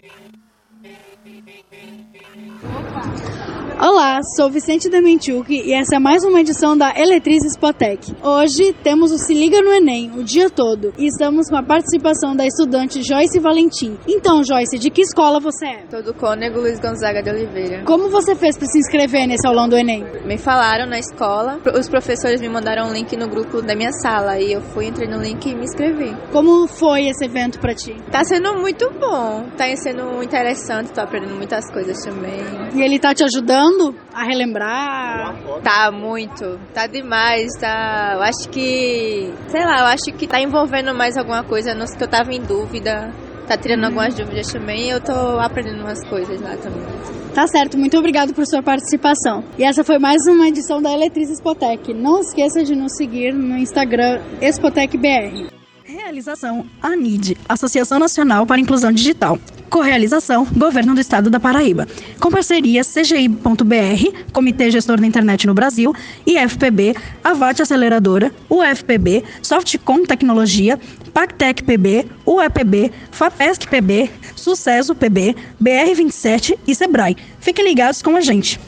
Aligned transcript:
Thank 0.00 0.34
you. 2.36 2.47
Olá, 3.80 4.18
sou 4.34 4.50
Vicente 4.50 4.90
Dementiuk 4.90 5.54
e 5.54 5.72
essa 5.72 5.94
é 5.94 5.98
mais 6.00 6.24
uma 6.24 6.40
edição 6.40 6.76
da 6.76 6.92
Eletriz 6.96 7.44
Spotec. 7.44 8.12
Hoje 8.20 8.74
temos 8.82 9.12
o 9.12 9.18
Se 9.18 9.32
Liga 9.32 9.60
no 9.60 9.72
Enem 9.72 10.10
o 10.16 10.24
dia 10.24 10.50
todo 10.50 10.92
e 10.98 11.06
estamos 11.06 11.48
com 11.48 11.54
a 11.54 11.62
participação 11.62 12.34
da 12.34 12.44
estudante 12.44 13.00
Joyce 13.04 13.38
Valentim. 13.38 13.96
Então, 14.08 14.42
Joyce, 14.42 14.80
de 14.80 14.90
que 14.90 15.02
escola 15.02 15.38
você 15.38 15.66
é? 15.66 15.84
Sou 15.88 16.02
do 16.02 16.12
Cônego 16.12 16.58
Luiz 16.58 16.80
Gonzaga 16.80 17.22
de 17.22 17.30
Oliveira. 17.30 17.84
Como 17.84 18.10
você 18.10 18.34
fez 18.34 18.58
para 18.58 18.66
se 18.66 18.80
inscrever 18.80 19.28
nesse 19.28 19.46
aulão 19.46 19.68
do 19.68 19.76
Enem? 19.76 20.04
Me 20.24 20.36
falaram 20.36 20.84
na 20.84 20.98
escola, 20.98 21.60
os 21.72 21.88
professores 21.88 22.40
me 22.40 22.48
mandaram 22.48 22.88
um 22.88 22.92
link 22.92 23.16
no 23.16 23.28
grupo 23.28 23.62
da 23.62 23.76
minha 23.76 23.92
sala 23.92 24.40
e 24.40 24.54
eu 24.54 24.60
fui, 24.60 24.86
entrei 24.86 25.06
no 25.06 25.22
link 25.22 25.46
e 25.46 25.54
me 25.54 25.62
inscrevi. 25.62 26.16
Como 26.32 26.66
foi 26.66 27.06
esse 27.06 27.24
evento 27.24 27.60
para 27.60 27.76
ti? 27.76 27.94
Tá 28.10 28.24
sendo 28.24 28.54
muito 28.58 28.90
bom, 28.98 29.46
tá 29.56 29.66
sendo 29.76 30.20
interessante, 30.20 30.90
tô 30.90 31.00
aprendendo 31.00 31.36
muitas 31.36 31.70
coisas 31.72 31.96
também. 32.02 32.40
E 32.74 32.82
ele 32.88 32.98
tá 32.98 33.14
te 33.14 33.22
ajudando? 33.24 33.94
a 34.12 34.24
relembrar? 34.24 35.36
Tá 35.62 35.92
muito, 35.92 36.58
tá 36.74 36.86
demais, 36.86 37.52
tá. 37.60 38.12
Eu 38.14 38.22
acho 38.22 38.48
que, 38.50 39.32
sei 39.48 39.64
lá, 39.64 39.80
eu 39.80 39.86
acho 39.86 40.12
que 40.16 40.26
tá 40.26 40.40
envolvendo 40.40 40.92
mais 40.94 41.16
alguma 41.16 41.44
coisa, 41.44 41.74
não 41.74 41.86
sei 41.86 41.96
que 41.96 42.04
eu 42.04 42.08
tava 42.08 42.32
em 42.32 42.40
dúvida, 42.40 43.12
tá 43.46 43.56
tirando 43.56 43.82
hum. 43.82 43.86
algumas 43.86 44.14
dúvidas 44.14 44.50
também, 44.52 44.88
e 44.88 44.90
eu 44.90 45.00
tô 45.00 45.12
aprendendo 45.38 45.80
umas 45.80 46.04
coisas 46.08 46.40
lá 46.40 46.56
também. 46.56 46.82
Tá 47.32 47.46
certo, 47.46 47.78
muito 47.78 47.96
obrigado 47.96 48.34
por 48.34 48.44
sua 48.46 48.62
participação. 48.62 49.44
E 49.56 49.62
essa 49.62 49.84
foi 49.84 49.98
mais 49.98 50.26
uma 50.26 50.48
edição 50.48 50.82
da 50.82 50.90
Eletriz 50.90 51.30
Espotec. 51.30 51.94
Não 51.94 52.20
esqueça 52.20 52.64
de 52.64 52.74
nos 52.74 52.96
seguir 52.96 53.32
no 53.32 53.56
Instagram 53.56 54.20
EspotecBR. 54.40 55.48
Realização 55.84 56.66
ANID, 56.82 57.36
Associação 57.48 57.98
Nacional 57.98 58.44
para 58.44 58.60
Inclusão 58.60 58.90
Digital. 58.90 59.38
Correalização 59.68 60.46
Governo 60.46 60.94
do 60.94 61.00
Estado 61.00 61.30
da 61.30 61.38
Paraíba. 61.38 61.86
Com 62.20 62.30
parceria 62.30 62.82
CGI.br, 62.82 64.32
Comitê 64.32 64.70
Gestor 64.70 65.00
da 65.00 65.06
Internet 65.06 65.46
no 65.46 65.54
Brasil, 65.54 65.94
IFPB, 66.26 66.94
Avate 67.22 67.62
Aceleradora, 67.62 68.32
UFPB, 68.48 69.24
Softcom 69.42 70.04
Tecnologia, 70.04 70.78
Pactec 71.12 71.62
PB, 71.62 72.06
UEPB, 72.26 72.92
FAPESC 73.10 73.66
PB, 73.68 74.10
Sucesso 74.36 74.94
PB, 74.94 75.34
BR27 75.62 76.58
e 76.66 76.74
Sebrae. 76.74 77.16
Fiquem 77.40 77.64
ligados 77.64 78.02
com 78.02 78.16
a 78.16 78.20
gente. 78.20 78.60